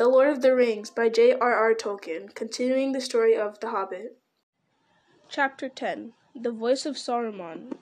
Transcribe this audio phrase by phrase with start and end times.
[0.00, 1.74] The Lord of the Rings by J.R.R.
[1.74, 4.16] Tolkien, continuing the story of The Hobbit.
[5.28, 7.74] Chapter 10 The Voice of Saruman.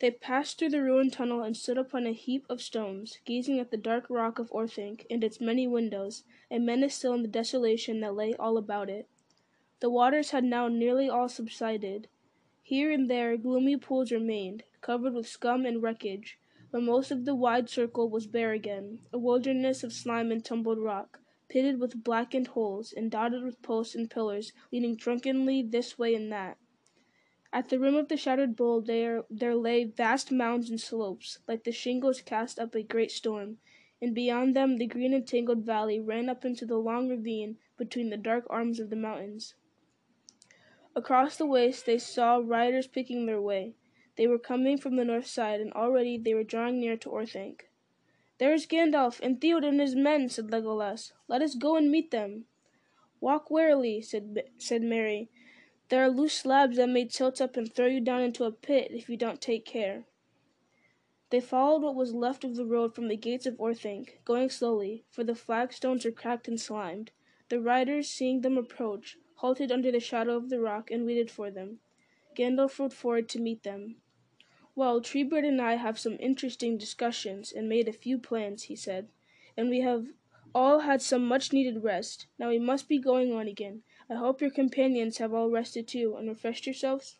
[0.00, 3.70] They passed through the ruined tunnel and stood upon a heap of stones, gazing at
[3.70, 8.00] the dark rock of Orthanc and its many windows, a menace still in the desolation
[8.00, 9.10] that lay all about it.
[9.80, 12.08] The waters had now nearly all subsided.
[12.62, 16.38] Here and there gloomy pools remained, covered with scum and wreckage,
[16.70, 20.78] but most of the wide circle was bare again, a wilderness of slime and tumbled
[20.78, 26.14] rock, pitted with blackened holes, and dotted with posts and pillars leaning drunkenly this way
[26.14, 26.58] and that.
[27.50, 31.64] At the rim of the shattered bowl there, there lay vast mounds and slopes, like
[31.64, 33.56] the shingles cast up a great storm,
[34.02, 38.10] and beyond them the green and tangled valley ran up into the long ravine between
[38.10, 39.54] the dark arms of the mountains.
[40.94, 43.74] Across the waste they saw riders picking their way.
[44.18, 47.70] They were coming from the north side, and already they were drawing near to Orthanc.
[48.38, 51.12] "There is Gandalf, and Theoden and his men," said Legolas.
[51.28, 52.46] "Let us go and meet them."
[53.20, 55.30] "Walk warily," said, said Merry.
[55.88, 58.90] "There are loose slabs that may tilt up and throw you down into a pit
[58.90, 60.04] if you don't take care."
[61.30, 65.04] They followed what was left of the road from the gates of Orthanc, going slowly,
[65.10, 67.12] for the flagstones were cracked and slimed.
[67.50, 71.52] The riders, seeing them approach, halted under the shadow of the rock and waited for
[71.52, 71.78] them.
[72.34, 74.02] Gandalf rode forward to meet them.
[74.78, 79.08] "Well, Treebeard and I have some interesting discussions and made a few plans," he said,
[79.56, 80.12] "and we have
[80.54, 82.28] all had some much needed rest.
[82.38, 83.82] Now we must be going on again.
[84.08, 87.16] I hope your companions have all rested too, and refreshed yourselves?"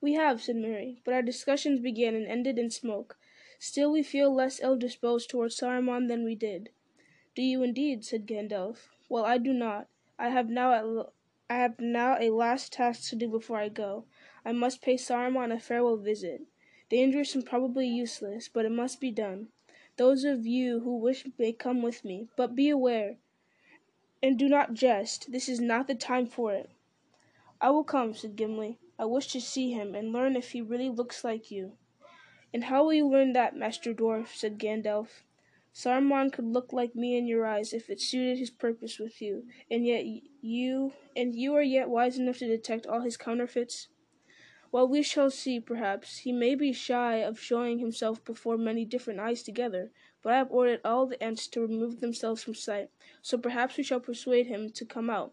[0.00, 3.18] "We have," said Merry, "but our discussions began and ended in smoke.
[3.58, 6.70] Still we feel less ill disposed towards Saruman than we did."
[7.34, 8.90] "Do you indeed?" said Gandalf.
[9.08, 9.88] "Well, I do not.
[10.20, 11.10] I have now
[11.50, 14.04] I have now a last task to do before I go.
[14.46, 16.42] I must pay Saruman a farewell visit.
[16.90, 19.48] Dangerous and probably useless, but it must be done.
[19.96, 23.16] Those of you who wish may come with me, but be aware
[24.22, 25.32] and do not jest.
[25.32, 26.68] This is not the time for it."
[27.60, 28.78] "I will come," said Gimli.
[28.98, 31.78] "I wish to see him, and learn if he really looks like you."
[32.52, 35.24] "And how will you learn that, Master Dwarf?" said Gandalf.
[35.74, 39.46] "Saruman could look like me in your eyes if it suited his purpose with you,
[39.70, 40.04] and yet
[40.42, 43.88] you and you are yet wise enough to detect all his counterfeits?"
[44.74, 46.18] Well, we shall see, perhaps.
[46.18, 50.50] He may be shy of showing himself before many different eyes together, but I have
[50.50, 52.90] ordered all the Ents to remove themselves from sight,
[53.22, 55.32] so perhaps we shall persuade him to come out.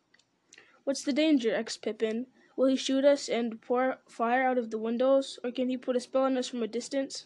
[0.84, 1.56] What's the danger?
[1.56, 2.28] asked Pippin.
[2.56, 5.96] Will he shoot us and pour fire out of the windows, or can he put
[5.96, 7.26] a spell on us from a distance?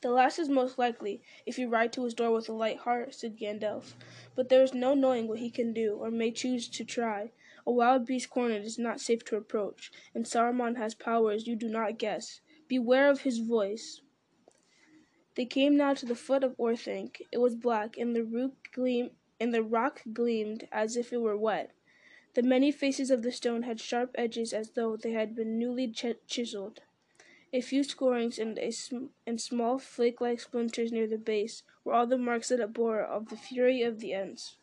[0.00, 3.14] The last is most likely, if you ride to his door with a light heart,
[3.14, 3.92] said Gandalf.
[4.34, 7.32] But there is no knowing what he can do, or may choose to try.
[7.70, 11.68] A wild beast cornered is not safe to approach, and Saruman has powers you do
[11.68, 12.40] not guess.
[12.66, 14.00] Beware of his voice.
[15.36, 17.22] They came now to the foot of Orthanc.
[17.30, 21.36] It was black, and the rock gleam and the rock gleamed as if it were
[21.36, 21.70] wet.
[22.34, 25.86] The many faces of the stone had sharp edges as though they had been newly
[25.92, 26.80] ch- chiseled.
[27.52, 32.08] A few scorings and, a sm- and small flake-like splinters near the base were all
[32.08, 34.56] the marks that it bore of the fury of the Ents.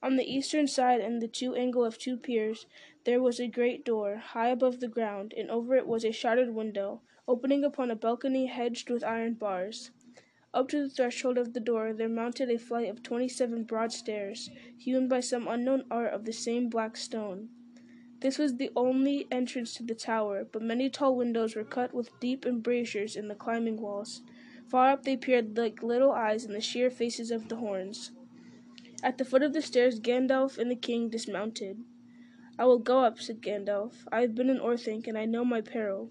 [0.00, 2.66] On the eastern side, in the two angle of two piers,
[3.04, 6.54] there was a great door, high above the ground, and over it was a shattered
[6.54, 9.90] window, opening upon a balcony hedged with iron bars.
[10.54, 14.50] Up to the threshold of the door there mounted a flight of twenty-seven broad stairs,
[14.78, 17.48] hewn by some unknown art of the same black stone.
[18.20, 22.18] This was the only entrance to the tower, but many tall windows were cut with
[22.20, 24.22] deep embrasures in the climbing walls.
[24.68, 28.12] Far up they peered like little eyes in the sheer faces of the horns.
[29.00, 31.84] At the foot of the stairs Gandalf and the king dismounted.
[32.58, 34.04] "I will go up," said Gandalf.
[34.10, 36.10] "I have been in Orthanc, and I know my peril."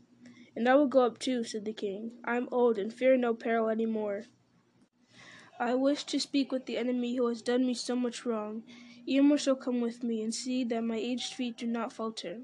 [0.55, 2.17] "And I will go up too," said the king.
[2.23, 4.23] "I am old, and fear no peril any more.
[5.59, 8.63] I wish to speak with the enemy who has done me so much wrong.
[9.05, 12.43] Eomer shall come with me, and see that my aged feet do not falter."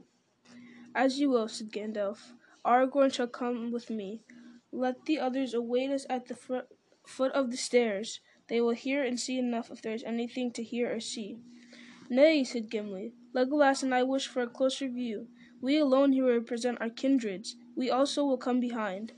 [0.93, 2.33] "As you will," said Gandalf.
[2.65, 4.23] "Aragorn shall come with me.
[4.73, 8.19] Let the others await us at the foot of the stairs.
[8.53, 11.39] They will hear and see enough if there is anything to hear or see."
[12.07, 13.15] "Nay," said Gimli.
[13.33, 15.27] "Legolas and I wish for a closer view.
[15.59, 17.55] We alone here represent our kindreds.
[17.75, 19.13] We also will come behind."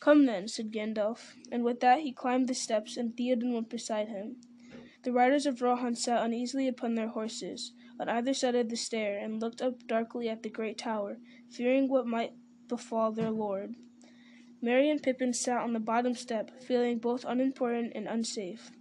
[0.00, 4.08] "Come then," said Gandalf, and with that he climbed the steps, and Theoden went beside
[4.08, 4.38] him.
[5.04, 9.16] The riders of Rohan sat uneasily upon their horses, on either side of the stair,
[9.18, 12.32] and looked up darkly at the great tower, fearing what might
[12.66, 13.76] befall their lord.
[14.60, 18.72] Merry and Pippin sat on the bottom step, feeling both unimportant and unsafe.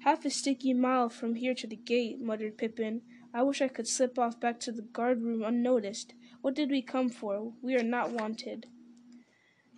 [0.00, 3.02] Half a sticky mile from here to the gate, muttered Pippin.
[3.34, 6.14] I wish I could slip off back to the guard room unnoticed.
[6.40, 7.52] What did we come for?
[7.60, 8.66] We are not wanted.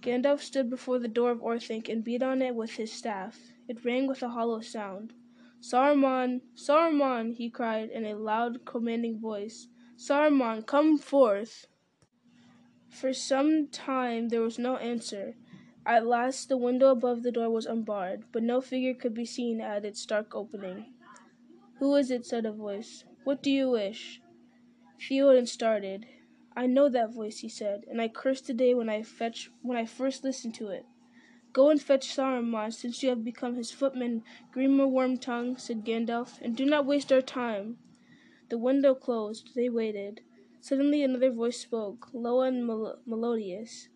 [0.03, 3.39] Gandalf stood before the door of Orthanc and beat on it with his staff.
[3.67, 5.15] It rang with a hollow sound.
[5.61, 9.69] Saruman, Saruman, he cried in a loud, commanding voice.
[9.97, 11.67] Saruman, come forth!
[12.89, 15.37] For some time there was no answer.
[15.87, 19.61] At last the window above the door was unbarred, but no figure could be seen
[19.61, 20.93] at its dark opening.
[21.79, 22.27] Who is it?
[22.27, 23.05] said a voice.
[23.25, 24.21] What do you wish?
[24.99, 26.07] Theoden started.
[26.55, 29.79] I know that voice, he said, and I curse the day when I fetch when
[29.79, 30.85] I first listened to it.
[31.53, 34.23] Go and fetch Saruman, since you have become his footman,
[34.55, 37.79] Grima Wormtongue, said Gandalf, and do not waste our time.
[38.51, 39.55] The window closed.
[39.55, 40.21] They waited.
[40.61, 43.89] Suddenly another voice spoke, low and mel- melodious.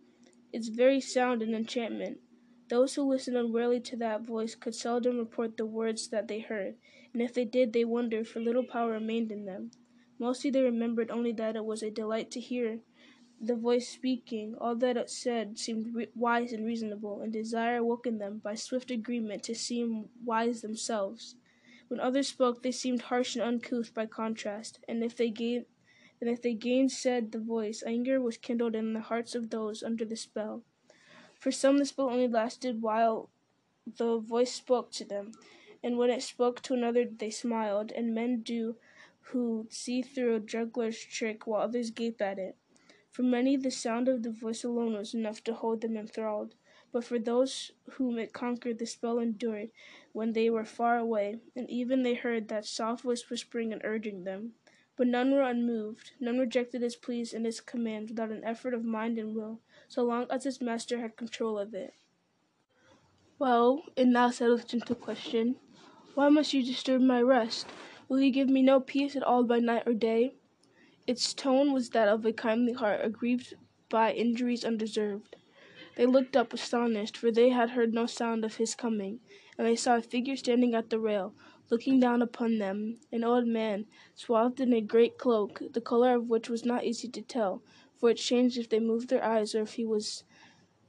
[0.54, 2.20] Its very sound an enchantment.
[2.68, 6.76] Those who listened unwarily to that voice could seldom report the words that they heard,
[7.12, 9.72] and if they did, they wondered, for little power remained in them.
[10.16, 12.78] Mostly they remembered only that it was a delight to hear
[13.40, 14.54] the voice speaking.
[14.60, 18.54] All that it said seemed re- wise and reasonable, and desire awoke in them by
[18.54, 21.34] swift agreement to seem wise themselves.
[21.88, 25.66] When others spoke, they seemed harsh and uncouth by contrast, and if they gained
[26.20, 30.04] and if they gainsaid the voice, anger was kindled in the hearts of those under
[30.04, 30.62] the spell.
[31.38, 33.28] For some, the spell only lasted while
[33.86, 35.32] the voice spoke to them,
[35.82, 38.76] and when it spoke to another, they smiled, and men do
[39.28, 42.56] who see through a juggler's trick while others gape at it.
[43.10, 46.54] For many, the sound of the voice alone was enough to hold them enthralled,
[46.92, 49.70] but for those whom it conquered, the spell endured
[50.12, 54.24] when they were far away, and even they heard that soft voice whispering and urging
[54.24, 54.54] them.
[54.96, 58.84] But none were unmoved, none rejected his pleas and his commands without an effort of
[58.84, 61.94] mind and will, so long as his master had control of it.
[63.38, 65.56] Well, it now with gentle question,
[66.14, 67.66] Why must you disturb my rest?
[68.08, 70.36] Will you give me no peace at all by night or day?
[71.06, 73.54] Its tone was that of a kindly heart aggrieved
[73.88, 75.34] by injuries undeserved.
[75.96, 79.20] They looked up astonished, for they had heard no sound of his coming,
[79.58, 81.34] and they saw a figure standing at the rail,
[81.70, 86.28] looking down upon them, an old man, swathed in a great cloak, the color of
[86.28, 87.62] which was not easy to tell,
[87.96, 90.24] for it changed if they moved their eyes or if he was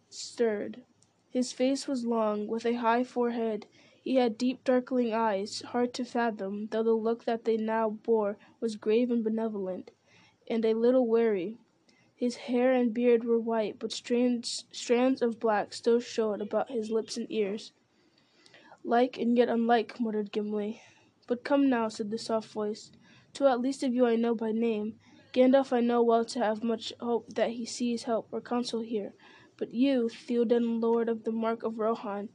[0.10, 0.84] stirred.
[1.30, 3.68] His face was long, with a high forehead,
[4.02, 8.38] he had deep darkling eyes, hard to fathom, though the look that they now bore
[8.60, 9.92] was grave and benevolent,
[10.48, 11.58] and a little wary.
[12.16, 16.92] His hair and beard were white, but strands, strands of black still showed about his
[16.92, 17.72] lips and ears.
[18.88, 20.80] Like and yet unlike, muttered Gimli.
[21.28, 22.92] But come now, said the soft voice.
[23.34, 25.00] Two at least of you I know by name.
[25.34, 29.14] Gandalf I know well to have much hope that he sees help or counsel here.
[29.58, 32.30] But you, Theoden, lord of the Mark of Rohan,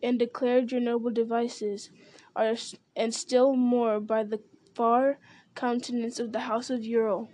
[0.00, 1.90] and declared your noble devices,
[2.36, 2.54] are,
[2.94, 4.40] and still more by the
[4.76, 5.18] far
[5.56, 7.28] countenance of the house of Eorl.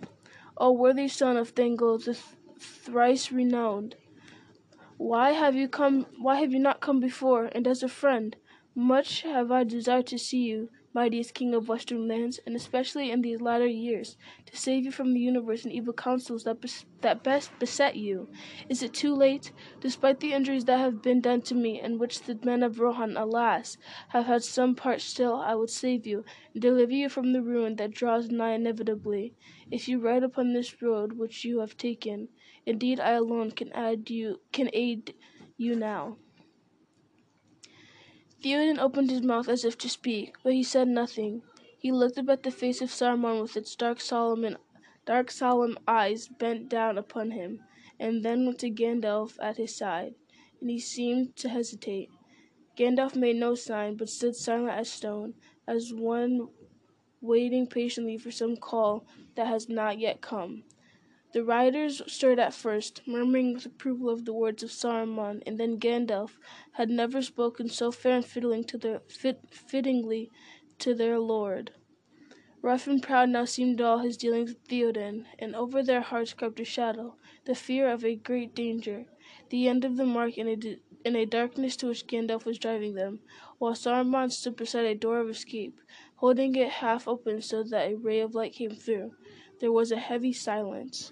[0.57, 2.25] O worthy son of Thengel, the th-
[2.57, 3.95] thrice renowned,
[4.97, 6.05] why have you come?
[6.17, 7.45] Why have you not come before?
[7.53, 8.35] And as a friend,
[8.75, 13.21] much have I desired to see you, mightiest king of western lands, and especially in
[13.21, 17.23] these latter years, to save you from the universe and evil counsels that, bes- that
[17.23, 18.29] best beset you.
[18.67, 19.51] Is it too late?
[19.79, 23.15] Despite the injuries that have been done to me, and which the men of Rohan,
[23.15, 23.77] alas,
[24.09, 27.77] have had some part still, I would save you, and deliver you from the ruin
[27.77, 29.33] that draws nigh inevitably,
[29.71, 32.27] if you ride upon this road which you have taken.
[32.65, 35.13] Indeed, I alone can aid you, can aid
[35.57, 36.17] you now.
[38.45, 41.41] Theoden opened his mouth as if to speak, but he said nothing.
[41.79, 44.57] He looked up at the face of Saruman with its dark solemn,
[45.03, 47.63] dark solemn eyes bent down upon him,
[47.99, 50.13] and then went to Gandalf at his side,
[50.61, 52.11] and he seemed to hesitate.
[52.77, 55.33] Gandalf made no sign, but stood silent as stone,
[55.67, 56.47] as one
[57.21, 60.65] waiting patiently for some call that has not yet come.
[61.35, 65.77] The riders stirred at first, murmuring with approval of the words of Saruman, and then
[65.77, 66.39] Gandalf
[66.71, 70.31] had never spoken so fair and fitting to their, fit, fittingly
[70.79, 71.73] to their lord.
[72.61, 76.61] Rough and proud now seemed all his dealings with Theoden, and over their hearts crept
[76.61, 79.05] a shadow, the fear of a great danger,
[79.49, 82.95] the end of the mark in a, in a darkness to which Gandalf was driving
[82.95, 83.19] them,
[83.57, 85.77] while Saruman stood beside a door of escape,
[86.15, 89.11] holding it half open so that a ray of light came through.
[89.59, 91.11] There was a heavy silence.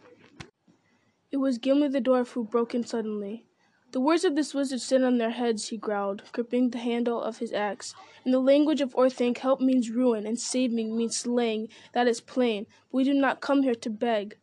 [1.33, 3.47] It was Gimli the dwarf who broke in suddenly.
[3.91, 7.39] The words of this wizard sit on their heads, he growled, gripping the handle of
[7.39, 7.95] his axe.
[8.23, 11.69] In the language of Orthanc, help means ruin, and saving means slaying.
[11.93, 12.67] That is plain.
[12.91, 14.37] But we do not come here to beg.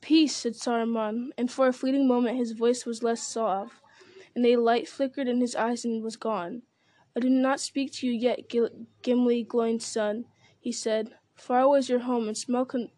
[0.00, 3.80] Peace, said Saruman, and for a fleeting moment his voice was less suave,
[4.34, 6.62] and a light flickered in his eyes and was gone.
[7.16, 8.52] I do not speak to you yet,
[9.02, 10.24] Gimli, Gloin's son,
[10.58, 11.14] he said.
[11.36, 12.90] Far away is your home, and small, con-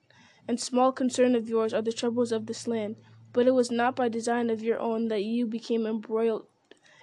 [0.48, 2.96] and small concern of yours are the troubles of this land
[3.36, 6.46] but it was not by design of your own that you became embroiled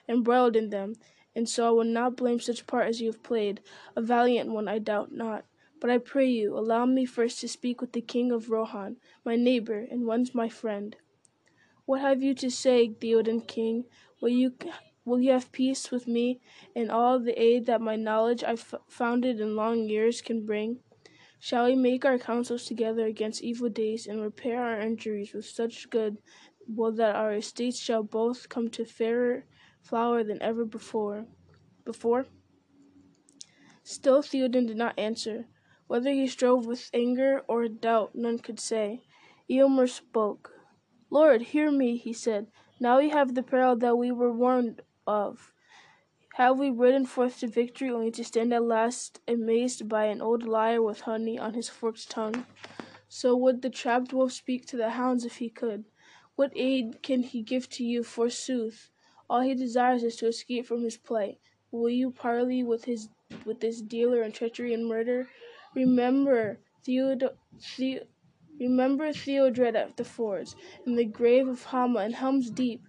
[0.10, 0.96] embroiled in them.
[1.36, 3.62] and so I will not blame such part as you have played,
[3.96, 5.46] a valiant one, I doubt not.
[5.80, 9.36] But I pray you, allow me first to speak with the king of Rohan, my
[9.36, 10.96] neighbor, and once my friend.
[11.86, 13.86] What have you to say, Theoden king?
[14.20, 14.54] Will you
[15.06, 16.40] will you have peace with me
[16.75, 20.80] and all the aid that my knowledge I've founded in long years can bring?
[21.44, 25.90] Shall we make our counsels together against evil days and repair our injuries with such
[25.90, 26.20] good
[26.70, 29.44] will that our estates shall both come to fairer
[29.82, 31.26] flower than ever before.
[31.84, 32.28] Before?
[33.84, 35.48] Still Theoden did not answer.
[35.88, 39.04] Whether he strove with anger or doubt, none could say.
[39.50, 40.54] Eomer spoke.
[41.10, 42.48] Lord, hear me, he said.
[42.80, 45.52] Now we have the peril that we were warned of.
[46.38, 50.42] Have we ridden forth to victory only to stand at last amazed by an old
[50.42, 52.48] liar with honey on his forked tongue?
[53.08, 55.86] So would the trapped wolf speak to the hounds if he could.
[56.36, 58.90] What aid can he give to you, forsooth?
[59.30, 61.38] All he desires is to escape from his play.
[61.70, 63.10] Will you parley with his
[63.46, 65.30] with this dealer in treachery and murder?
[65.75, 67.30] Remember Theod-
[67.78, 68.08] the-
[68.60, 72.82] remember Theodred at the fords, and the grave of Hama and Helm's Deep.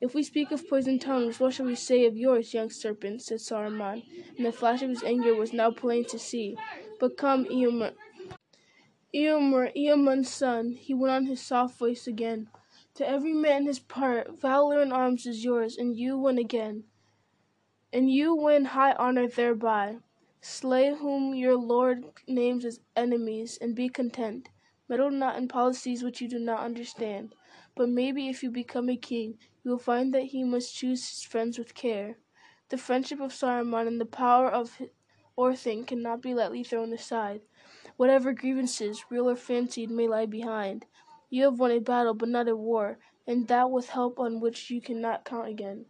[0.00, 3.22] If we speak of poisoned tongues, what shall we say of yours, young serpent?
[3.22, 4.02] said Saruman,
[4.36, 6.56] and the flash of his anger was now plain to see.
[6.98, 7.94] But come, Eomer,
[9.14, 12.48] Eomer, Eomund's son, he went on his soft voice again.
[12.94, 16.84] To every man his part, valor in arms is yours, and you win again.
[17.92, 19.98] And you win high honor thereby.
[20.40, 24.48] Slay whom your lord names as enemies, and be content.
[24.88, 27.34] Meddle not in policies which you do not understand.
[27.76, 31.22] But maybe if you become a king, you will find that he must choose his
[31.22, 32.18] friends with care.
[32.68, 34.80] The friendship of Saruman and the power of
[35.38, 37.42] Orthanc cannot be lightly thrown aside
[37.96, 40.86] whatever grievances, real or fancied, may lie behind.
[41.30, 44.70] You have won a battle, but not a war, and that with help on which
[44.70, 45.86] you cannot count again.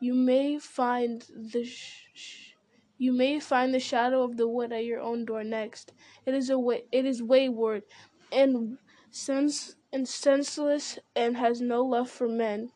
[0.00, 2.54] You may find the sh-
[2.98, 5.92] you may find the shadow of the wood at your own door next.
[6.26, 7.82] It is a way, it is wayward,
[8.30, 8.78] and
[9.10, 12.70] sense and senseless, and has no love for men.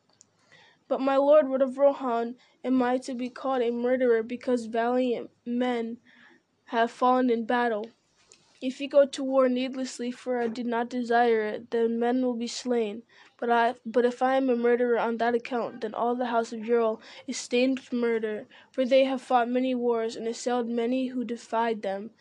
[0.89, 2.37] But my lord, what of Rohan?
[2.65, 5.99] Am I to be called a murderer because valiant men
[6.67, 7.87] have fallen in battle?
[8.63, 12.35] If you go to war needlessly, for I did not desire it, then men will
[12.35, 13.03] be slain.
[13.39, 16.53] But I, but if I am a murderer on that account, then all the house
[16.53, 21.09] of Eorl is stained with murder, for they have fought many wars and assailed many
[21.09, 22.13] who defied them.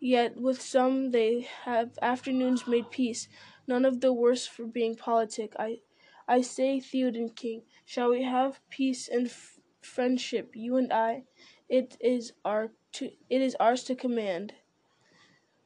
[0.00, 3.28] Yet with some they have afternoons made peace,
[3.72, 5.54] none of the worse for being politic.
[5.58, 5.80] I,
[6.28, 11.24] I say, Theoden King, shall we have peace and f- friendship, you and I?
[11.68, 14.52] It is our to, it is ours to command.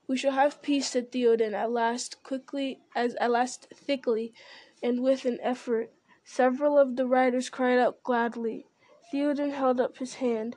[0.08, 4.32] We shall have peace, said Theoden at last, quickly as at last thickly,
[4.80, 5.90] and with an effort.
[6.24, 8.68] Several of the riders cried out gladly.
[9.12, 10.54] Theoden held up his hand.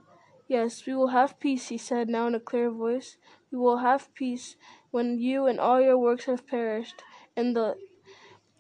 [0.48, 3.18] Yes, we will have peace, he said, now in a clear voice.
[3.52, 4.56] We will have peace
[4.92, 7.04] when you and all your works have perished,
[7.40, 7.76] and the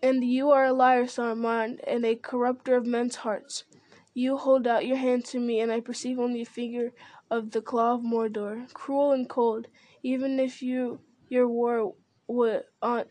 [0.01, 3.65] and you are a liar, Saruman, and a corrupter of men's hearts.
[4.13, 6.93] You hold out your hand to me, and I perceive only a figure
[7.29, 9.67] of the claw of Mordor, cruel and cold.
[10.01, 11.93] Even if you your war
[12.27, 13.05] would on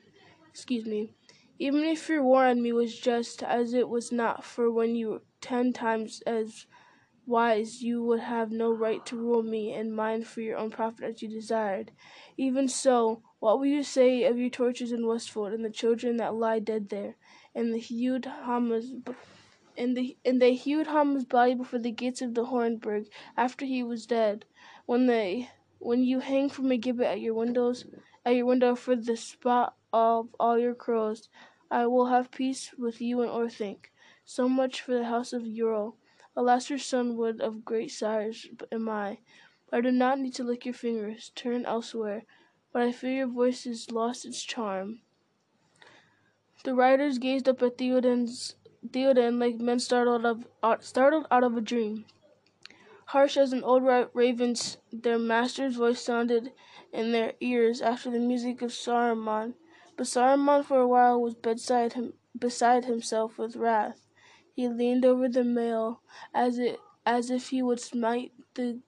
[0.49, 1.15] excuse me.
[1.59, 5.09] Even if your war on me was just as it was not for when you
[5.11, 6.67] were ten times as
[7.27, 11.05] wise you would have no right to rule me and mine for your own profit
[11.05, 11.93] as you desired.
[12.39, 16.35] Even so what will you say of your tortures in westfold and the children that
[16.35, 17.17] lie dead there
[17.55, 18.93] and they hewed Hama's
[21.25, 24.45] body before the gates of the Hornburg after he was dead
[24.87, 27.87] when they when you hang from a gibbet at your windows,
[28.25, 31.29] at your window for the spot of all your crows,
[31.71, 33.93] I will have peace with you and Orthanc.
[34.25, 35.95] So much for the house of Eorl.
[36.37, 39.19] Alas, your son would of great sires am I.
[39.73, 41.31] I do not need to lick your fingers.
[41.35, 42.25] Turn elsewhere.
[42.73, 45.01] But I fear your voice has lost its charm.
[46.65, 48.57] The riders gazed up at Theoden's
[48.87, 52.05] Theoden like men startled out startled out of a dream.
[53.07, 53.83] Harsh as an old
[54.13, 56.53] raven's, their master's voice sounded
[56.93, 59.55] in their ears after the music of Saruman.
[59.97, 64.07] But Saruman for a while was bedside him, beside himself with wrath.
[64.55, 66.03] He leaned over the mail
[66.35, 68.81] as it as if he would smite the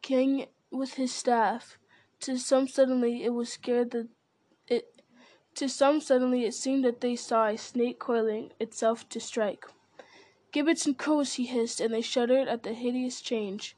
[0.00, 1.78] king with his staff.
[2.20, 4.08] To some suddenly it was scared that
[4.66, 5.02] it
[5.56, 9.66] to some suddenly it seemed that they saw a snake coiling itself to strike.
[10.52, 13.76] Gibbets and crows, he hissed, and they shuddered at the hideous change.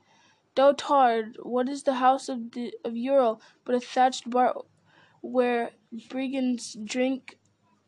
[0.54, 4.54] Dotard, what is the house of, Eorl but a thatched bar
[5.22, 5.72] where
[6.08, 7.38] brigands drink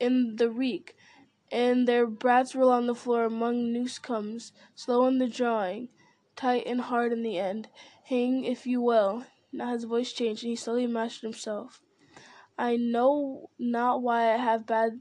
[0.01, 0.97] in the reek,
[1.53, 5.89] and their brats roll on the floor among noose comes, slow in the drawing.
[6.37, 7.69] tight and hard in the end.
[8.05, 9.25] Hang, if you will.
[9.53, 11.83] Now his voice changed, and he slowly mastered himself.
[12.59, 15.01] I know not why I have bad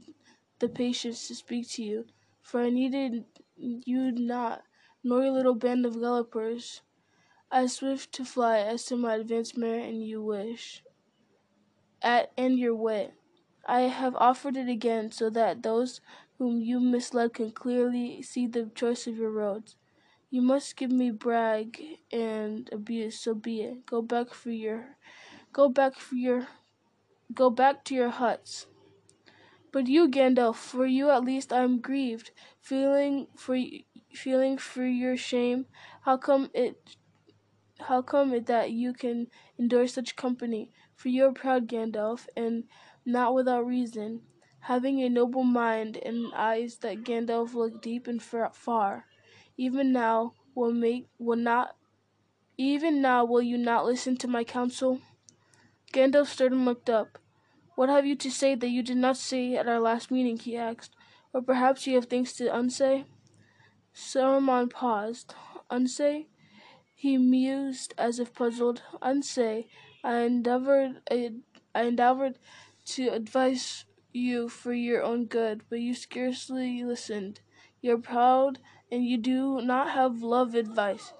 [0.58, 2.06] the patience to speak to you,
[2.40, 3.24] for I needed
[3.56, 4.62] you not,
[5.04, 6.82] nor your little band of gallopers,
[7.50, 10.82] as swift to fly as to my advanced mare and you wish,
[12.02, 13.14] at and your wit.
[13.66, 16.00] I have offered it again, so that those
[16.38, 19.76] whom you misled can clearly see the choice of your roads.
[20.30, 23.84] You must give me brag and abuse, so be it.
[23.84, 24.96] Go back for your
[25.52, 26.48] go back for your
[27.34, 28.66] go back to your huts.
[29.72, 33.56] But you, Gandalf, for you at least I am grieved, feeling for
[34.12, 35.64] feeling for your shame.
[36.02, 36.96] How come it
[37.80, 40.70] how come it that you can endure such company?
[40.94, 42.68] For you are proud, Gandalf, and
[43.04, 44.22] not without reason,
[44.60, 49.07] having a noble mind and eyes that Gandalf look deep and far.
[49.58, 51.76] Even now will make will not
[52.56, 55.00] even now will you not listen to my counsel?
[55.92, 57.18] Gandalf stirred and looked up.
[57.74, 60.38] What have you to say that you did not say at our last meeting?
[60.38, 60.94] he asked.
[61.32, 63.04] Or perhaps you have things to unsay?
[63.94, 65.34] Saruman paused.
[65.70, 66.28] Unsay?
[66.94, 68.82] He mused as if puzzled.
[69.02, 69.66] Unsay.
[70.02, 71.32] I endeavored I,
[71.74, 72.38] I endeavored
[72.86, 77.40] to advise you for your own good, but you scarcely listened.
[77.80, 78.58] You are proud,
[78.90, 81.12] and you do not have love advice,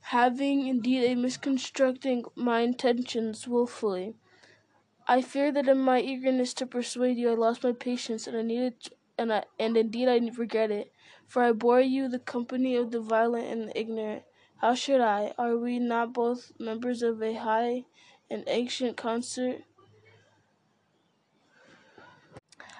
[0.00, 4.14] having indeed a misconstructing my intentions wilfully.
[5.06, 8.42] I fear that in my eagerness to persuade you, I lost my patience, and I
[8.42, 8.74] needed,
[9.18, 10.92] and I, and indeed I regret it,
[11.26, 14.22] for I bore you the company of the violent and the ignorant.
[14.58, 15.34] How should I?
[15.38, 17.84] Are we not both members of a high
[18.30, 19.64] and ancient concert?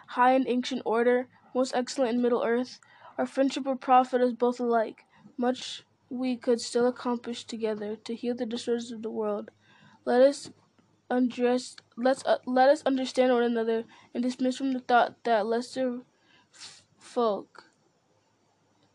[0.09, 2.79] High and ancient order, most excellent in Middle Earth.
[3.19, 5.05] Our friendship would profit us both alike.
[5.37, 9.51] Much we could still accomplish together to heal the disorders of the world.
[10.05, 10.51] Let us
[11.11, 16.01] undress, let's uh, let us understand one another and dismiss from the thought that lesser
[16.55, 17.67] f- folk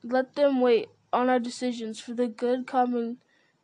[0.04, 3.18] let them wait on our decisions for the good common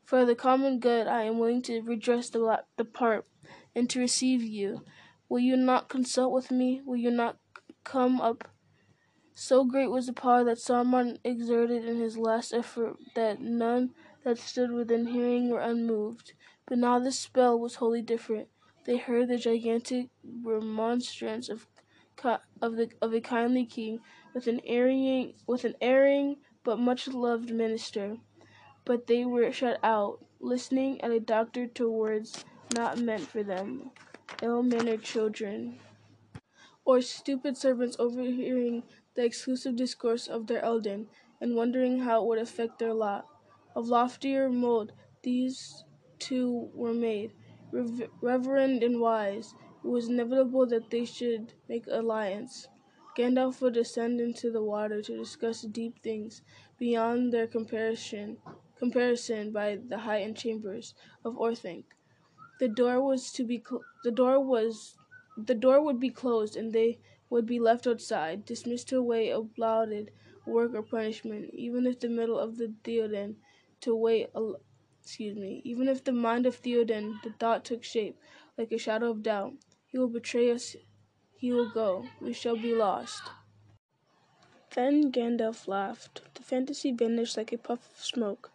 [0.04, 3.26] for the common good I am willing to redress the, the part
[3.76, 4.84] and to receive you.
[5.30, 6.82] Will you not consult with me?
[6.86, 7.38] Will you not
[7.84, 8.53] come up?
[9.36, 14.38] So great was the power that Saruman exerted in his last effort that none that
[14.38, 16.34] stood within hearing were unmoved.
[16.68, 18.48] But now the spell was wholly different.
[18.86, 21.68] They heard the gigantic remonstrance of
[22.62, 24.00] of the of a kindly king
[24.36, 28.18] with an erring with an erring but much loved minister.
[28.86, 33.92] But they were shut out, listening at a doctor to words not meant for them,
[34.44, 35.80] ill mannered children,
[36.86, 38.84] or stupid servants overhearing
[39.16, 41.08] the exclusive discourse of their Elden,
[41.42, 43.28] and wondering how it would affect their lot.
[43.76, 45.84] Of loftier mould these
[46.20, 47.34] two were made,
[47.72, 49.54] rev- reverend and wise.
[49.84, 52.68] It was inevitable that they should make alliance.
[53.18, 56.42] Gandalf would descend into the water to discuss deep things
[56.78, 58.38] beyond their comparison
[58.78, 61.86] comparison by the heightened chambers of Orthanc.
[62.60, 64.98] The door was to be cl- the door was
[65.38, 67.00] the door would be closed and they
[67.34, 70.12] would be left outside, dismissed to await applauded
[70.46, 73.38] work or punishment, even if the middle of the Theoden
[73.82, 74.30] to wait
[75.02, 78.20] excuse me, even if the mind of Theoden the thought took shape,
[78.56, 79.54] like a shadow of doubt.
[79.88, 80.76] He will betray us
[81.36, 82.06] he will go.
[82.22, 83.24] We shall be lost.
[84.76, 86.22] Then Gandalf laughed.
[86.36, 88.52] The fantasy vanished like a puff of smoke.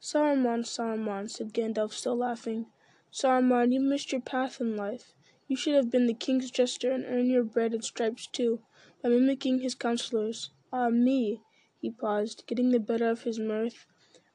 [0.00, 2.66] Saruman, Saruman, said Gandalf, still laughing.
[3.12, 5.14] Saruman, you missed your path in life.
[5.48, 8.60] You should have been the king's jester and earned your bread and stripes too,
[9.02, 10.50] by mimicking his counselors.
[10.72, 11.40] Ah, me!
[11.80, 13.86] He paused, getting the better of his mirth.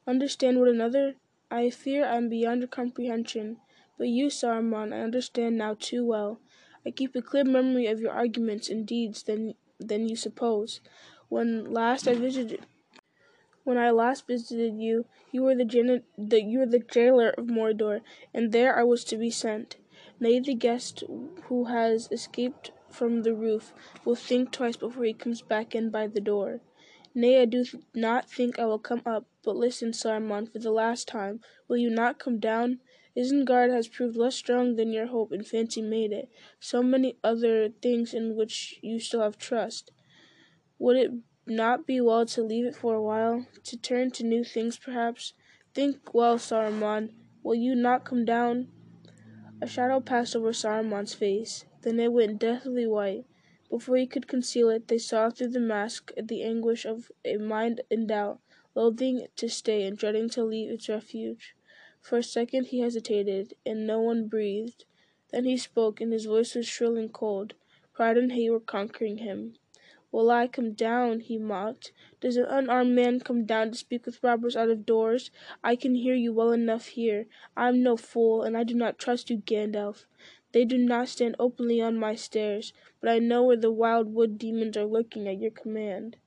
[0.07, 1.15] Understand one another?
[1.51, 3.57] I fear I am beyond your comprehension.
[3.97, 6.41] But you, Saruman, I understand now too well.
[6.85, 10.81] I keep a clear memory of your arguments and deeds than than you suppose.
[11.29, 12.65] When last I visited
[13.63, 18.01] when I last visited you, you were the, the you were the jailer of Mordor,
[18.33, 19.77] and there I was to be sent.
[20.21, 21.03] Nay, the guest
[21.43, 26.07] who has escaped from the roof will think twice before he comes back in by
[26.07, 26.59] the door.
[27.15, 30.71] Nay, I do th- not think I will come up, but listen, Saruman, for the
[30.71, 31.39] last time.
[31.67, 32.79] Will you not come down?
[33.17, 36.29] Isengard has proved less strong than your hope and fancy made it.
[36.59, 39.91] So many other things in which you still have trust.
[40.77, 41.11] Would it
[41.47, 45.33] not be well to leave it for a while, to turn to new things perhaps?
[45.73, 47.13] Think well, Saruman.
[47.41, 48.67] Will you not come down?
[49.61, 51.65] A shadow passed over Saruman's face.
[51.81, 53.25] Then it went deathly white.
[53.69, 57.81] Before he could conceal it, they saw through the mask the anguish of a mind
[57.89, 58.39] in doubt,
[58.73, 61.55] loathing to stay and dreading to leave its refuge.
[61.99, 64.85] For a second he hesitated, and no one breathed.
[65.31, 67.53] Then he spoke, and his voice was shrill and cold.
[67.93, 69.55] Pride and hate were conquering him.
[70.11, 71.19] Will I come down?
[71.19, 71.91] he mocked.
[72.19, 75.29] Does an unarmed man come down to speak with robbers out of doors?
[75.63, 77.27] I can hear you well enough here.
[77.55, 80.05] I am no fool, and I do not trust you, Gandalf.
[80.51, 84.39] They do not stand openly on my stairs, but I know where the wild wood
[84.39, 86.17] demons are lurking at your command.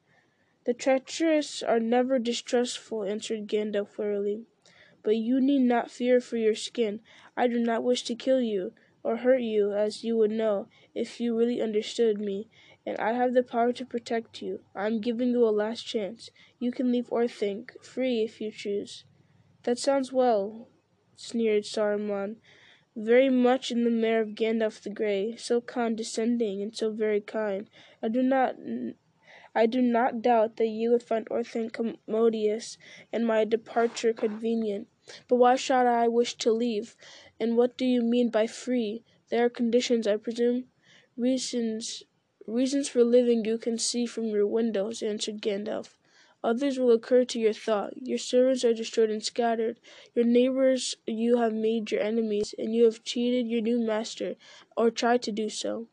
[0.64, 4.44] The treacherous are never distrustful, answered Gandalf wearily.
[5.02, 7.00] But you need not fear for your skin.
[7.36, 11.20] I do not wish to kill you, or hurt you, as you would know, if
[11.20, 12.48] you really understood me
[12.84, 14.60] and I have the power to protect you.
[14.74, 16.30] I am giving you a last chance.
[16.58, 19.04] You can leave Orthanc free if you choose.
[19.62, 20.68] That sounds well,
[21.14, 22.36] sneered Saruman,
[22.96, 27.70] very much in the manner of Gandalf the Grey, so condescending and so very kind.
[28.02, 28.56] I do not
[29.54, 32.78] I do not doubt that you would find Orthanc commodious
[33.12, 34.88] and my departure convenient.
[35.28, 36.96] But why should I wish to leave?
[37.38, 39.04] And what do you mean by free?
[39.28, 40.68] There are conditions, I presume?
[41.16, 42.02] Reasons
[42.46, 45.96] Reasons for living you can see from your windows, answered Gandalf.
[46.44, 47.96] Others will occur to your thought.
[47.96, 49.78] Your servants are destroyed and scattered.
[50.12, 54.34] Your neighbors you have made your enemies, and you have cheated your new master,
[54.76, 55.86] or tried to do so.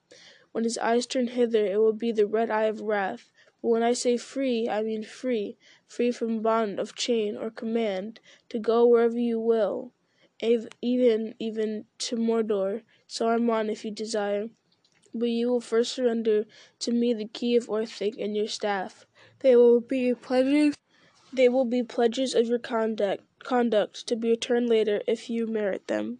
[0.51, 3.29] When his eyes turn hither, it will be the red eye of wrath.
[3.61, 5.55] But when I say free, I mean free,
[5.87, 9.91] free from bond of chain or command, to go wherever you will,
[10.39, 14.49] even even to Mordor, Saruman, if you desire.
[15.13, 16.45] But you will first surrender
[16.79, 19.05] to me the key of Orthanc and your staff.
[19.39, 20.75] They will be pledges
[21.31, 25.87] they will be pledges of your conduct conduct to be returned later if you merit
[25.87, 26.19] them.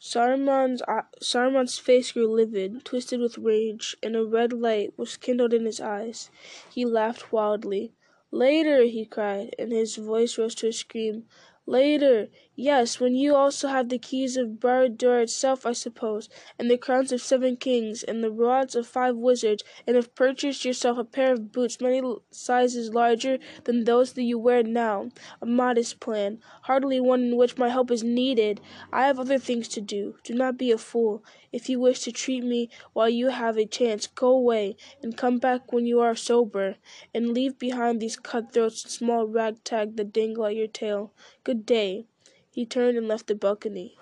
[0.00, 5.52] Saruman's, uh, Saruman's face grew livid, twisted with rage, and a red light was kindled
[5.52, 6.30] in his eyes.
[6.72, 7.92] He laughed wildly.
[8.30, 11.26] Later, he cried, and his voice rose to a scream.
[11.66, 16.76] Later, yes, when you also have the keys of Barad-dûr itself, I suppose, and the
[16.76, 21.04] crowns of seven kings, and the rods of five wizards, and have purchased yourself a
[21.04, 25.10] pair of boots many sizes larger than those that you wear now.
[25.40, 28.60] A modest plan, hardly one in which my help is needed.
[28.92, 30.16] I have other things to do.
[30.22, 31.24] Do not be a fool.
[31.52, 35.38] If you wish to treat me while you have a chance, go away, and come
[35.38, 36.76] back when you are sober,
[37.14, 41.14] and leave behind these cutthroats and small ragtag that dangle at your tail.
[41.44, 42.09] Good day."
[42.52, 43.96] He turned and left the balcony.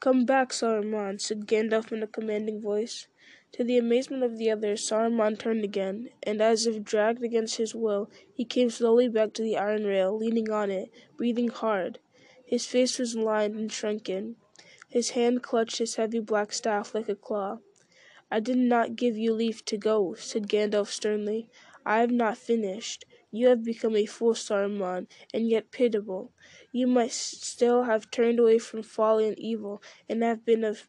[0.00, 3.06] "Come back, Saruman," said Gandalf in a commanding voice.
[3.52, 7.76] To the amazement of the others, Saruman turned again, and as if dragged against his
[7.76, 12.00] will, he came slowly back to the iron rail, leaning on it, breathing hard.
[12.44, 14.34] His face was lined and shrunken.
[14.88, 17.60] His hand clutched his heavy black staff like a claw.
[18.32, 21.48] "I did not give you leave to go," said Gandalf sternly.
[21.84, 23.04] "I have not finished.
[23.30, 26.32] You have become a fool, Saruman, and yet pitiable.
[26.76, 30.86] You might still have turned away from folly and evil, and have been of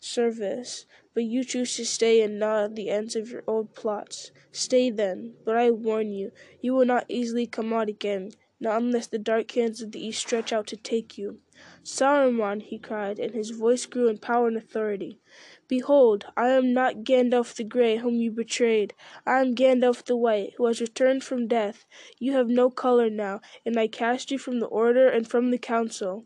[0.00, 4.32] service, but you choose to stay and at the ends of your old plots.
[4.50, 9.06] Stay then, but I warn you, you will not easily come out again, not unless
[9.06, 11.38] the dark hands of the east stretch out to take you.
[11.84, 15.20] Saruman, he cried, and his voice grew in power and authority.
[15.68, 18.94] Behold, I am not Gandalf the Grey, whom you betrayed.
[19.24, 21.84] I am Gandalf the White, who has returned from death.
[22.18, 25.58] You have no color now, and I cast you from the Order and from the
[25.58, 26.24] Council."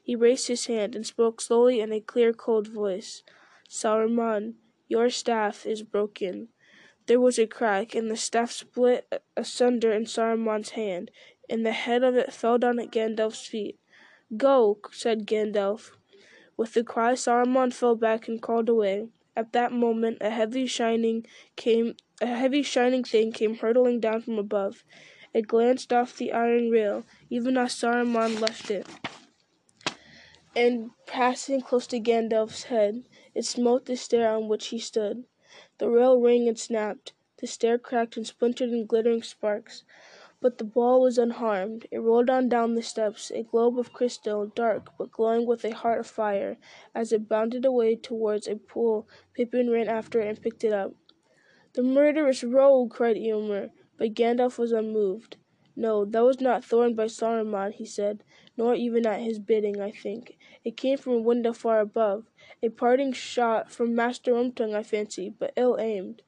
[0.00, 3.24] He raised his hand and spoke slowly in a clear, cold voice.
[3.68, 4.54] "Saruman,
[4.86, 6.50] your staff is broken."
[7.06, 11.10] There was a crack, and the staff split asunder in Saruman's hand,
[11.50, 13.78] and the head of it fell down at Gandalf's feet.
[14.36, 15.92] "Go," said Gandalf.
[16.56, 19.08] With the cry Saruman fell back and crawled away.
[19.34, 21.24] At that moment a heavy shining
[21.56, 24.84] came a heavy shining thing came hurtling down from above.
[25.32, 28.86] It glanced off the iron rail, even as Saruman left it.
[30.54, 35.24] And passing close to Gandalf's head, it smote the stair on which he stood.
[35.78, 37.12] The rail rang and snapped.
[37.38, 39.84] The stair cracked and splintered in glittering sparks.
[40.40, 41.88] But the ball was unharmed.
[41.90, 45.74] It rolled on down the steps, a globe of crystal, dark, but glowing with a
[45.74, 46.58] heart of fire.
[46.94, 50.94] As it bounded away towards a pool, Pippin ran after it and picked it up.
[51.72, 55.36] "The murderous rogue!" cried Eomer, but Gandalf was unmoved.
[55.74, 58.22] "No, that was not thrown by Saruman," he said,
[58.56, 60.38] "nor even at his bidding, I think.
[60.64, 62.30] It came from a window far above.
[62.62, 66.22] A parting shot from Master Wormtongue, I fancy, but ill aimed.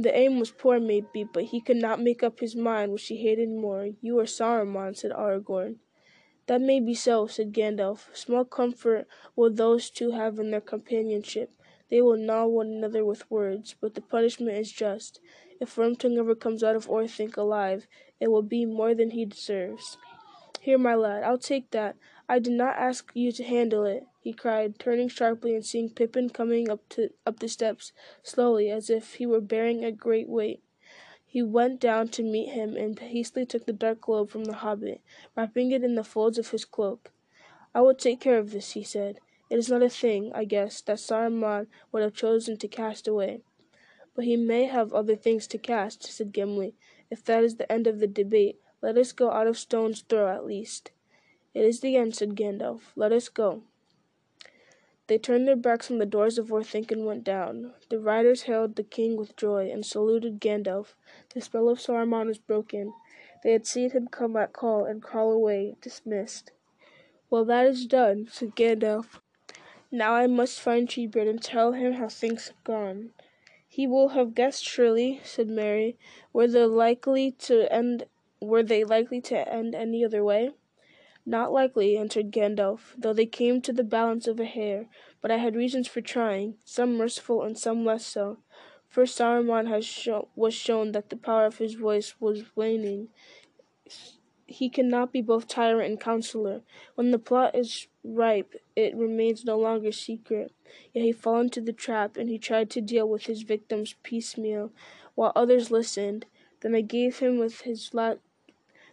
[0.00, 3.16] The aim was poor, maybe, but he could not make up his mind which he
[3.16, 5.80] hated more, you or Saruman, said Aragorn.
[6.46, 8.14] That may be so, said Gandalf.
[8.16, 11.50] Small comfort will those two have in their companionship.
[11.90, 15.18] They will gnaw one another with words, but the punishment is just.
[15.60, 17.88] If Wormtongue ever comes out of Orthanc alive,
[18.20, 19.98] it will be more than he deserves.
[20.60, 21.96] Here, my lad, I'll take that.
[22.28, 26.28] I did not ask you to handle it, he cried, turning sharply and seeing Pippin
[26.28, 30.62] coming up the steps slowly, as if he were bearing a great weight.
[31.24, 35.00] He went down to meet him and hastily took the dark globe from the hobbit,
[35.36, 37.10] wrapping it in the folds of his cloak.
[37.74, 39.20] I will take care of this, he said.
[39.48, 43.40] It is not a thing, I guess, that Saruman would have chosen to cast away.
[44.14, 46.74] But he may have other things to cast, said Gimli.
[47.10, 50.28] If that is the end of the debate, let us go out of stone's throw
[50.28, 50.90] at least.
[51.54, 52.92] It is the end, said Gandalf.
[52.94, 53.62] Let us go.
[55.08, 57.72] They turned their backs from the doors of Orthanc and went down.
[57.88, 60.94] The riders hailed the king with joy and saluted Gandalf.
[61.32, 62.92] The spell of Saruman was broken.
[63.42, 66.52] They had seen him come at call and crawl away, dismissed.
[67.30, 69.20] Well, that is done, said Gandalf.
[69.90, 73.14] Now I must find Treebeard and tell him how things have gone.
[73.66, 75.96] He will have guessed surely, said Merry.
[76.34, 78.04] Were they likely to end
[78.40, 80.50] were they likely to end any other way?
[81.28, 84.88] Not likely, answered Gandalf, though they came to the balance of a hair,
[85.20, 88.38] but I had reasons for trying, some merciful and some less so.
[88.88, 89.66] First Saruman
[90.34, 93.10] was shown that the power of his voice was waning.
[94.46, 96.62] He cannot be both tyrant and counselor.
[96.94, 100.54] When the plot is ripe, it remains no longer secret.
[100.94, 104.72] Yet he fell into the trap, and he tried to deal with his victims piecemeal,
[105.14, 106.24] while others listened.
[106.60, 108.14] Then I gave him with his la-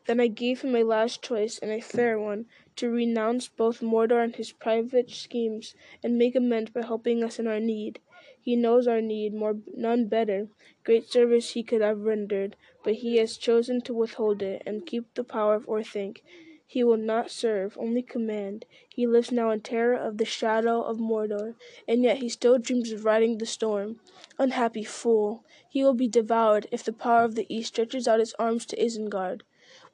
[0.05, 4.23] then I gave him a last choice, and a fair one, to renounce both Mordor
[4.23, 7.99] and his private schemes, and make amends by helping us in our need.
[8.39, 10.47] He knows our need, more none better.
[10.83, 15.11] Great service he could have rendered, but he has chosen to withhold it, and keep
[15.15, 16.21] the power of Orthanc.
[16.67, 18.65] He will not serve, only command.
[18.87, 21.55] He lives now in terror of the shadow of Mordor,
[21.87, 23.99] and yet he still dreams of riding the storm.
[24.37, 25.43] Unhappy fool!
[25.67, 28.77] He will be devoured if the power of the East stretches out its arms to
[28.77, 29.41] Isengard.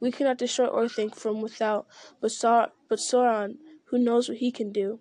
[0.02, 1.86] We cannot destroy Orthanc from without,
[2.20, 5.00] but, Sar- but Sauron, who knows what he can do?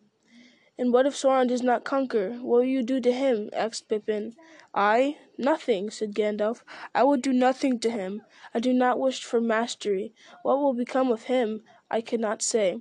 [0.78, 2.32] And what if Sauron does not conquer?
[2.34, 3.48] What will you do to him?
[3.54, 4.34] asked Pippin.
[4.74, 5.16] I?
[5.38, 6.62] Nothing, said Gandalf.
[6.94, 8.22] I will do nothing to him.
[8.54, 10.14] I do not wish for mastery.
[10.42, 11.62] What will become of him?
[11.90, 12.80] I cannot say.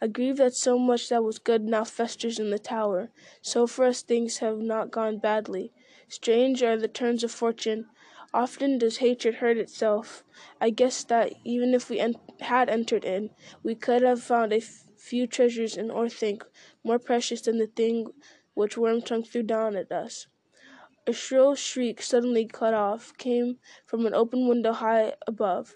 [0.00, 3.10] I grieve that so much that was good now festers in the tower.
[3.42, 5.72] So for us things have not gone badly.
[6.08, 7.86] Strange are the turns of fortune.
[8.32, 10.24] Often does hatred hurt itself.
[10.60, 13.30] I guess that even if we en- had entered in,
[13.62, 16.42] we could have found a f- few treasures in Orthanc
[16.84, 18.12] more precious than the thing
[18.54, 20.28] which Wormtongue threw down at us.
[21.06, 25.74] A shrill shriek, suddenly cut off, came from an open window high above.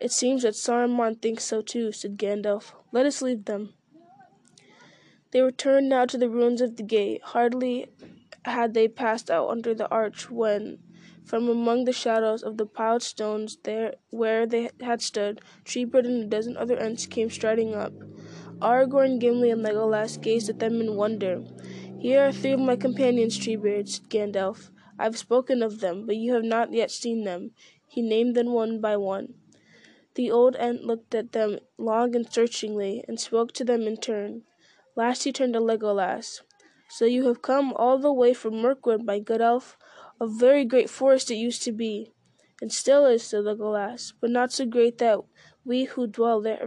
[0.00, 2.72] It seems that Saruman thinks so too, said Gandalf.
[2.90, 3.74] Let us leave them.
[5.32, 7.20] They returned now to the ruins of the gate.
[7.22, 7.88] Hardly
[8.46, 10.78] had they passed out under the arch when
[11.26, 16.22] from among the shadows of the piled stones there where they had stood, Treebeard and
[16.22, 17.92] a dozen other Ents came striding up.
[18.60, 21.44] Aragorn, Gimli, and Legolas gazed at them in wonder.
[21.98, 24.70] Here are three of my companions, Treebeard, said Gandalf.
[24.98, 27.50] I have spoken of them, but you have not yet seen them.
[27.86, 29.34] He named them one by one.
[30.14, 34.42] The old Ent looked at them long and searchingly, and spoke to them in turn.
[34.94, 36.40] Last he turned to Legolas.
[36.88, 39.76] So you have come all the way from Mirkwood, my good elf?
[40.18, 42.12] A very great forest it used to be,
[42.62, 45.20] and still is, said Legolas, but not so great that
[45.64, 46.60] we who dwell there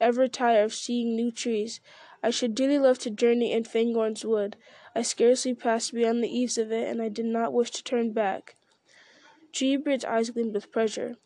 [0.00, 1.80] ever, tire of seeing new trees.
[2.22, 4.56] I should dearly love to journey in Fangorn's wood.
[4.94, 8.12] I scarcely passed beyond the eaves of it, and I did not wish to turn
[8.12, 8.56] back.
[9.52, 11.16] Treebeard's eyes gleamed with pleasure.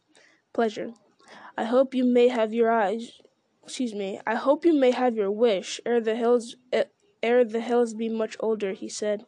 [0.53, 0.95] Pleasure.
[1.57, 3.21] I hope you may have your eyes.
[3.63, 4.21] Excuse me.
[4.27, 6.57] I hope you may have your wish ere the hills
[7.23, 8.73] ere the hills be much older.
[8.73, 9.27] He said.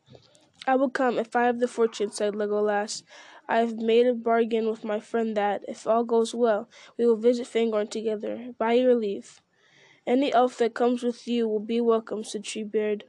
[0.68, 3.02] I will come if I have the fortune, said Legolas.
[3.48, 7.16] I have made a bargain with my friend that, if all goes well, we will
[7.16, 8.52] visit Fangorn together.
[8.58, 9.40] By your leave.
[10.06, 13.04] Any elf that comes with you will be welcome, said Treebeard.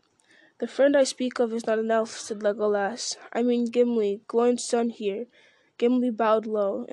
[0.59, 3.17] The friend I speak of is not an elf, said Legolas.
[3.33, 5.25] I mean Gimli, Gloin's son here.
[5.77, 6.85] Gimli bowed low,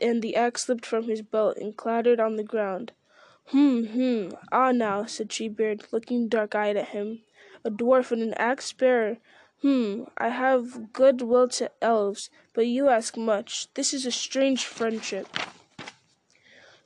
[0.00, 2.90] and, the axe slipped from his belt and clattered on the ground.
[3.46, 4.28] Hmm, hmm.
[4.50, 7.20] Ah, now, said Treebeard, looking dark-eyed at him.
[7.64, 9.18] A dwarf and an axe bearer.
[9.62, 13.68] Hmm, I have good will to elves, but you ask much.
[13.74, 15.28] This is a strange friendship.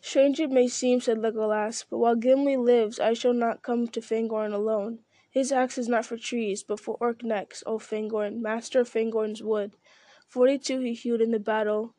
[0.00, 4.00] Strange it may seem, said Legolas, but while Gimli lives, I shall not come to
[4.00, 4.98] Fangorn alone.
[5.30, 9.42] His axe is not for trees, but for orc necks, O Fangorn, master of Fangorn's
[9.42, 9.76] wood.
[10.28, 11.94] Forty-two he hewed in the battle.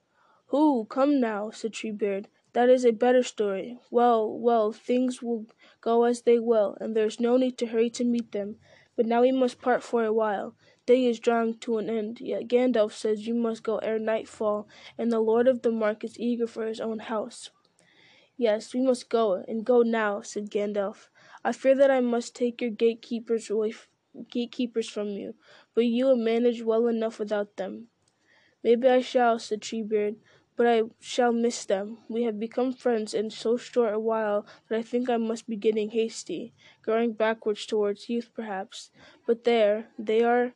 [0.48, 2.26] Who, come now, said Treebeard.
[2.54, 3.80] That is a better story.
[3.92, 5.46] Well, well, things will
[5.82, 8.58] go as they will, and there is no need to hurry to meet them.
[8.96, 10.56] But now we must part for a while.
[10.86, 15.12] Day is drawing to an end, yet Gandalf says you must go ere nightfall, and
[15.12, 17.50] the Lord of the Mark is eager for his own house.
[18.38, 21.10] Yes, we must go, and go now, said Gandalf.
[21.44, 23.74] I fear that I must take your gatekeepers away
[24.30, 25.36] gatekeepers from you,
[25.74, 27.88] but you will manage well enough without them.
[28.64, 30.16] Maybe I shall, said Treebeard,
[30.56, 32.00] but I shall miss them.
[32.10, 35.56] We have become friends in so short a while that I think I must be
[35.56, 38.92] getting hasty, going backwards towards youth perhaps.
[39.28, 40.54] But there, they are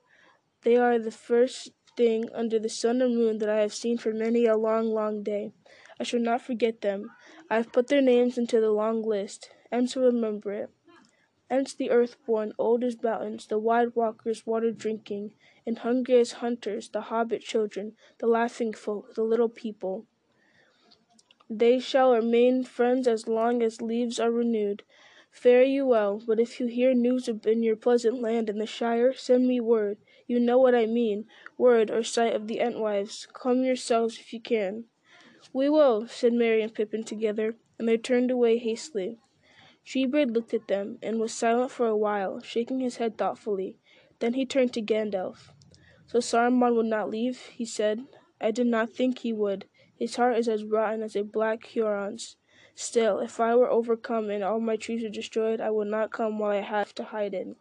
[0.64, 4.14] they are the first thing under the sun and moon that I have seen for
[4.14, 5.52] many a long, long day.
[6.00, 7.12] I shall not forget them.
[7.50, 10.70] I have put their names into the long list, and to remember it.
[11.50, 15.34] Ents the earthborn, old as mountains, the wide walkers, water drinking,
[15.70, 20.08] and hungry as hunters, the hobbit children, the laughing folk, the little people.
[21.48, 24.82] They shall remain friends as long as leaves are renewed.
[25.32, 28.66] Fare you well, but if you hear news of in your pleasant land in the
[28.66, 30.00] Shire, send me word.
[30.26, 33.28] You know what I mean, word or sight of the Entwives.
[33.32, 34.86] Come yourselves if you can.
[35.54, 39.20] We will, said Merry and Pippin together, and they turned away hastily.
[39.86, 43.78] Treebeard looked at them, and was silent for a while, shaking his head thoughtfully.
[44.20, 45.52] Then he turned to Gandalf.
[46.10, 48.08] So Saruman would not leave, he said.
[48.42, 49.66] I did not think he would.
[49.96, 52.36] His heart is as rotten as a black Huorn's.
[52.74, 56.40] Still, if I were overcome and all my trees were destroyed, I would not come
[56.40, 57.58] while I have to hide in.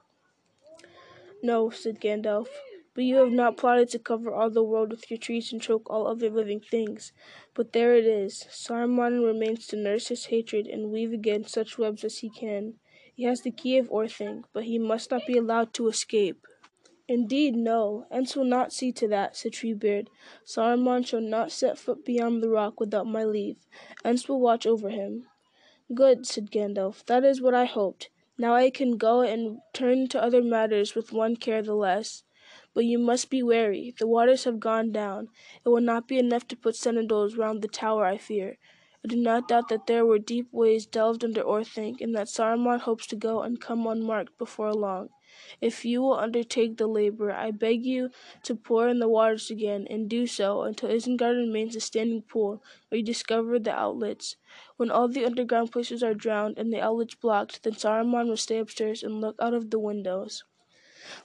[1.43, 2.49] No, said Gandalf.
[2.95, 5.91] But you have not plotted to cover all the world with your trees and choke
[5.91, 7.13] all other living things.
[7.53, 8.47] But there it is.
[8.51, 12.77] Saruman remains to nurse his hatred and weave again such webs as he can.
[13.15, 16.47] He has the key of Orthanc, but he must not be allowed to escape.
[17.11, 18.05] Indeed, no.
[18.11, 20.09] Ents will not see to that, said Treebeard.
[20.44, 23.66] Saruman shall not set foot beyond the rock without my leave.
[24.05, 25.27] Ents will watch over him.
[25.94, 27.03] Good, said Gandalf.
[27.07, 28.11] That is what I hoped.
[28.37, 32.25] Now I can go and turn to other matters with one care the less.
[32.75, 33.94] But you must be wary.
[33.99, 35.29] The waters have gone down.
[35.64, 38.59] It will not be enough to put sentinels round the tower, I fear.
[39.03, 42.81] I do not doubt that there were deep ways delved under Orthanc, and that Saruman
[42.81, 45.09] hopes to go and come unmarked before long.
[45.61, 48.11] If you will undertake the labor, I beg you
[48.42, 52.62] to pour in the waters again, and do so until Isengard remains a standing pool,
[52.88, 54.37] where you discover the outlets.
[54.77, 58.59] When all the underground places are drowned and the outlets blocked, then Saruman will stay
[58.59, 60.44] upstairs and look out of the windows.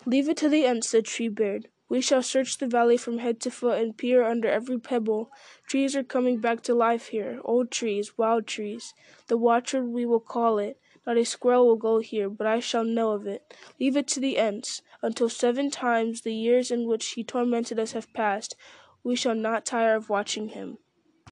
[0.06, 1.66] Leave it to the Ents, said Treebeard.
[1.90, 5.30] We shall search the valley from head to foot and peer under every pebble.
[5.68, 8.94] Trees are coming back to life here, old trees, wild trees.
[9.28, 10.80] The Watchwood we will call it.
[11.06, 13.54] Not a squirrel will go here, but I shall know of it.
[13.80, 14.82] Leave it to the Ents.
[15.02, 18.56] Until seven times the years in which he tormented us have passed,
[19.04, 20.78] we shall not tire of watching him.